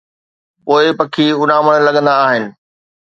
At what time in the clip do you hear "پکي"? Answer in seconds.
0.97-1.25